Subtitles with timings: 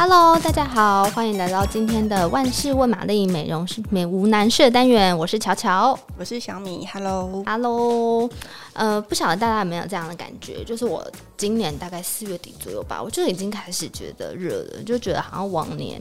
[0.00, 5.18] Hello，大家好，欢迎来到今天的万事问玛丽美容美无难事的单元。
[5.18, 6.86] 我是乔乔，我是小米。
[6.92, 8.30] Hello，Hello，
[8.74, 10.62] 呃，不晓得大家有没有这样的感觉？
[10.62, 11.04] 就是我
[11.36, 16.00] 今年大概四月底左右吧，我就已经开始觉得热了，就觉得好像往年。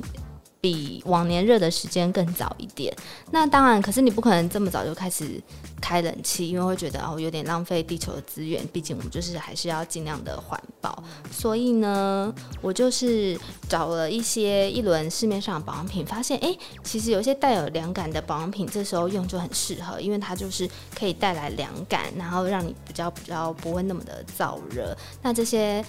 [0.59, 2.95] 比往年热的时间更早一点，
[3.31, 5.41] 那当然，可是你不可能这么早就开始
[5.79, 8.65] 开冷气，因为会觉得哦有点浪费地球的资源。
[8.73, 13.39] 毕竟我们就是还是要尽量的环保，所以呢，我就是
[13.69, 20.67] 找了一些一轮市面上的保养品，发现哎、其实有些带有凉感的保养品，这时候用就很适合，因为它就是
[20.97, 24.97] 可以带来凉感，然后让你比较比较不会那么的燥热。
[25.21, 25.85] 那这些。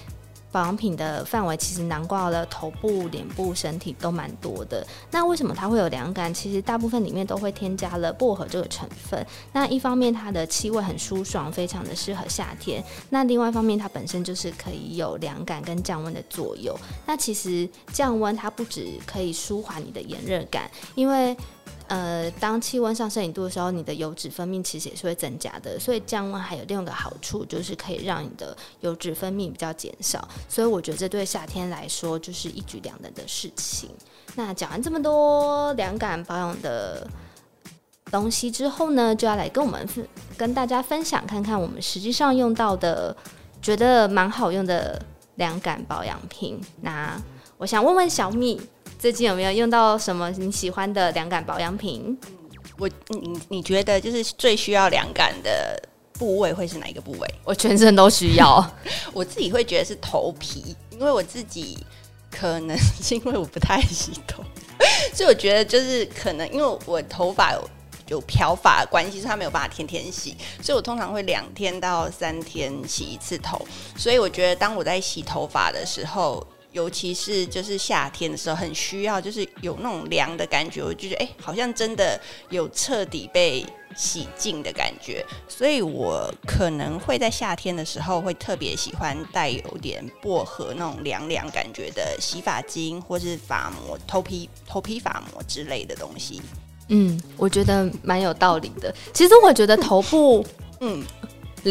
[0.50, 4.86] 保养品的范围其实囊括了头部、脸部、身体都蛮多的。
[5.10, 6.32] 那为什么它会有凉感？
[6.32, 9.26] 其实大部分里面都会添加了薄荷这个成分。
[9.52, 12.82] 那一方面它的气味很舒爽，非常的适合夏天。
[13.10, 16.74] 那另外一方面它本身就是可以有凉感跟降温的作用。
[17.06, 21.36] 那其实降温它不只可以舒缓你的炎热感，因为
[21.88, 25.78] 呃，当气温上升一度的时候，你的油脂分泌其实也是会增加的。
[25.78, 30.28] 所以降温还有另一个好处，就是可以让你的油脂分泌比较减少。
[30.48, 33.88] 所以我觉得这对夏天来说就是一举两得的事情。
[34.34, 37.08] 那讲完这么多凉感保养的
[38.10, 39.88] 东西之后呢，就要来跟我们
[40.36, 43.16] 跟大家分享，看看我们实际上用到的，
[43.62, 45.00] 觉得蛮好用的
[45.36, 46.60] 凉感保养品。
[46.82, 47.18] 那
[47.56, 48.60] 我想问问小米。
[48.98, 52.18] 最近有没有用到什么你喜欢的凉感保养品？
[52.78, 55.80] 我你你觉得就是最需要凉感的
[56.14, 57.34] 部位会是哪一个部位？
[57.44, 58.72] 我全身都需要。
[59.14, 61.78] 我自己会觉得是头皮，因为我自己
[62.28, 64.42] 可能 是因为我不太洗头，
[65.14, 67.70] 所以我觉得就是可能因为我头发有
[68.08, 73.64] 有漂发的关系，所以它没有办法天天洗，所以我通常会两天到三天洗一次头。
[73.96, 76.44] 所以我觉得当我在洗头发的时候。
[76.78, 82.18] 尤其是就是夏天的时候，很需要就是有那种凉的感觉，我就觉得哎、欸，好像真的
[82.50, 83.66] 有彻底被
[83.96, 96.40] 洗净的感觉，所以我可能会在夏天的时候会特别喜欢带有点薄荷那种凉凉感觉的洗发精，或是发膜、头皮头皮发膜之类的东西。
[96.90, 98.94] 嗯，我觉得蛮有道理的。
[99.12, 100.46] 其实我觉得头部，
[100.78, 101.04] 嗯。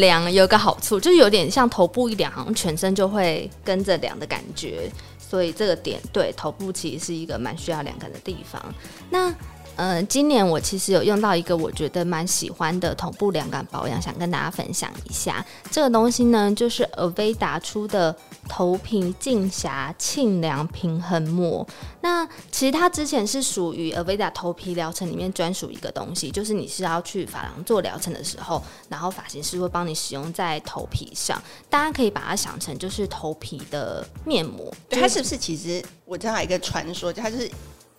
[0.00, 8.62] 凉有个好处，就是有点像头部一凉，好像全身就会跟着凉的感觉，所以这个点对头部其实是一个蛮需要凉感的地方。
[9.10, 9.34] 那
[9.78, 15.44] 呃，今年我其实有用到一个我觉得蛮喜欢的同步凉感保养，想跟大家分享一下。
[15.70, 18.14] 这个东西呢，就是 Aveda 出的
[18.48, 21.64] 头皮净瑕沁凉平衡膜。
[22.00, 31.40] 那其实它之前是属于 Aveda 头皮疗程里面专属一个东西，就是你是要去发廊做疗程的时候，然后发型师会帮你使用在头皮上。
[31.70, 34.74] 大家可以把它想成就是头皮的面膜。
[34.88, 37.48] 对，它是不是其实我知道一个传说，它就是。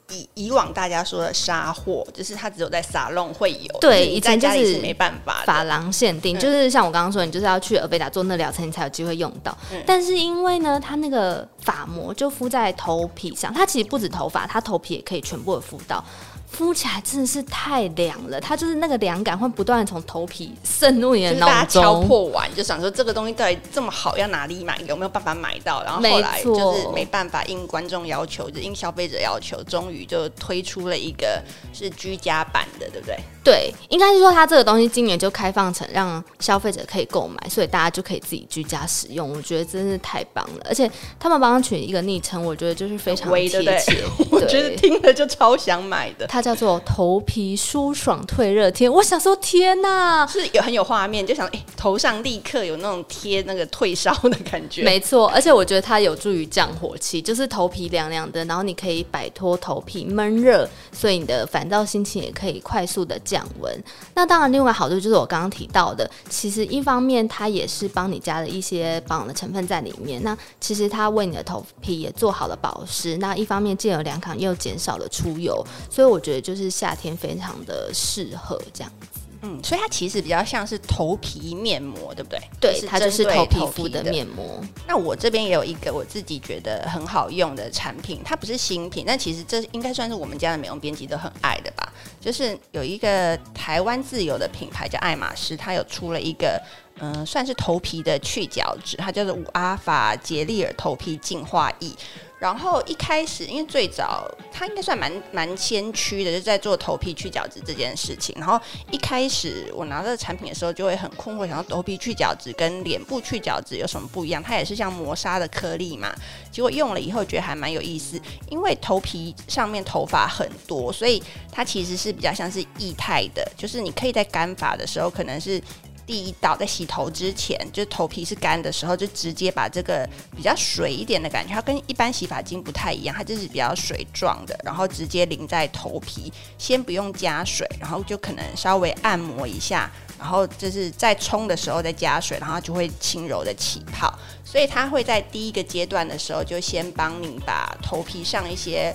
[0.09, 9.57] 以以往大家说的沙货，就是它只有在沙龙会有，对，以前就是没办法，法郎限定，就是像我刚刚说，你就是要去 Aveda 做那疗程，你才有机会用到。
[9.71, 16.03] 嗯、但是因为呢，它那个发膜就敷在头皮上，它其实不止头发，它头皮也可以全部的敷到。
[16.51, 21.47] 敷起来真的是太凉了，它就是那个凉感会不断的从头皮渗入你的脑中。
[21.47, 24.77] 大家敲破完就想说这个东西到底这么好，要哪里买？
[24.88, 25.83] 有没有办法买到？
[25.83, 33.17] 然后后来就是没办法，应观众要求，就应消费者要求，终于就推出了一个是居家版的，对不对？
[33.43, 39.31] 对，应该是说它这个东西今年就开放成让消费者可以购买，所以大家就可以自己居家使用。
[39.31, 40.89] 我觉得真是太棒了，而且
[41.19, 43.61] 他们帮他取一个昵称，我觉得就是非常贴切。
[43.61, 46.27] 对 我觉得听了就超想买的。
[46.27, 48.89] 它叫做头皮舒爽退热贴。
[48.89, 54.83] 我想说，天哪，是有很有画面，就想哎、欸，头上立刻有那种贴那个退烧的感觉。
[54.83, 63.83] 没错，而且我觉得它有助于降火气，就是头皮凉凉的，然后你可以摆脱头皮闷热，所以你的烦躁心情也可以快速的降温。
[64.13, 70.21] 那当然，另外好处就是我刚刚提到的，其实一方面它也是帮你加了一些保养的成分在里面。
[70.24, 73.18] 那其实它为你的头皮也做好了保湿。
[73.18, 79.19] 那一方面既有凉感，又减少了出油，所以我觉得就是夏天非常的适合这样子。
[79.41, 82.37] 嗯，所以它其实比较像是头皮面膜，对不对？
[82.59, 84.61] 对，它就是头皮肤的面膜。
[84.85, 91.93] 那我这边也有一个我自己觉得很好用的产品，它不是新品，但其实这应该算是我们家的美容编辑都很爱的吧。
[92.19, 96.61] 就是有一个台湾自有的品牌叫爱马仕，它有出了一个
[97.00, 101.92] 嗯、算是头皮的去角质，它叫做五阿法杰利尔头皮净化液。
[102.38, 108.34] 然后一开始，因为最早它应该算蛮蛮先驱的，就在做头皮去角质这件事情。
[108.40, 108.57] 然后
[108.92, 114.42] 一开始我拿到产品的时候，就会很困惑，想要头皮去角质跟脸部去角质有什么不一样？
[114.42, 116.16] 它也是像磨砂的颗粒嘛。
[116.50, 118.18] 结果用了以后，觉得还蛮有意思，
[118.50, 125.62] 因为头皮上面头发很多，所以它其实是比较像是液态的，就是你可以在干发的时候，可能是。
[126.09, 144.12] 第一道在洗头之前，就头皮是干的时候，就直接把这个比较水一点的感觉，它跟一般洗发精不太一样，它就是比较水状的，然后直接淋在头皮，先不用加水，然后就可能稍微按摩一下，然后就是在冲的时候再加水，然后就会轻柔的起泡，
[144.44, 148.91] 所以它会在第一个阶段的时候就先帮你把头皮上一些。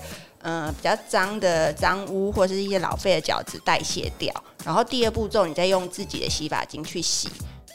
[0.47, 4.31] 嗯、比较脏的脏污或者是一些老废的角质代谢掉，
[4.65, 7.29] 然后第二步骤你再用自己的洗发精去洗，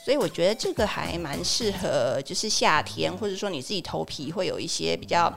[0.04, 5.32] 所以我觉得这个还蛮适合，就是夏天或者说你自己头皮会有一些比较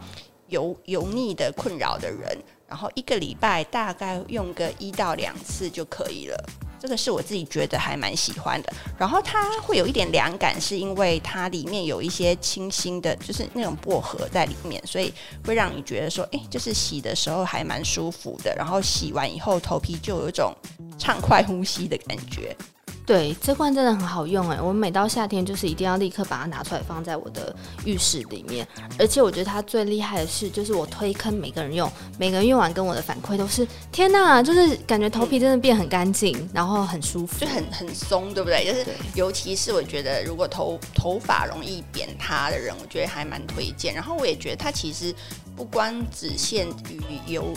[0.48, 6.44] 油油腻的困扰的人，然后一个礼拜大概用个一到两次就可以了。
[6.82, 15.14] 这个是我自己觉得还蛮喜欢的，然后它会有一点凉感，是因为它里面有一些清新的，就是那种薄荷在里面，所以
[15.44, 20.52] 会让你觉得说，哎，就是洗的时候还蛮舒服的，然后洗完以后头皮就有一种
[20.98, 22.56] 畅快呼吸的感觉。
[23.04, 24.60] 对，这罐真的很好用哎！
[24.60, 27.54] 我每到夏天就是一定要立刻把它拿出来放在我的
[27.84, 28.66] 浴室里面，
[28.96, 38.64] 而且我觉得它最厉害的是，就是我推坑每个人用，每个人用完跟我的反馈都是天哪，就是感觉头皮真的变很干净，然后很舒服，就很很松，对不对？
[38.64, 43.92] 就是尤其是我觉得如果头头发容易扁塌的人，我觉得还蛮推荐。
[43.92, 45.12] 然后我也觉得它其实
[45.56, 47.52] 不光只限于油。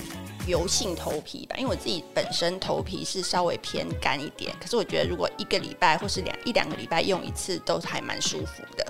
[0.47, 8.85] 油性头皮吧，因为我自己本身头皮是稍微偏干一点，可是我觉得如果一个礼拜或是两一两个礼拜用一次，都还蛮舒服的。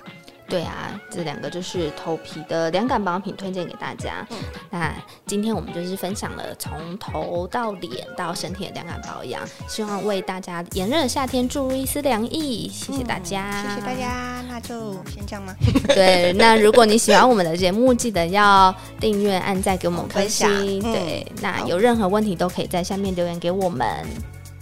[0.48, 4.26] 对啊，这两个就是头皮的凉感保养品，推荐给大家。
[4.30, 4.36] 嗯，
[4.70, 4.94] 那
[5.26, 12.68] 今天我们就是分享了从头到脸到身体的凉感保养，希望为大家炎热的夏天注入一丝凉意。
[12.68, 15.54] 谢谢大家，嗯，谢谢大家，那就先这样吗？
[15.88, 20.44] 对，那如果你喜欢我们的节目，记得要订阅、按赞给我们分析。
[20.80, 23.86] 对，嗯，那有任何问题都可以在下面留言给我们。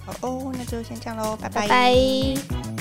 [0.07, 1.61] 好哦，那就先这样喽，拜拜。
[1.63, 2.74] 拜拜。